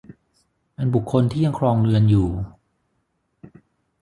[0.77, 2.29] อันบุคคลที่ยังครองเรือนอยู่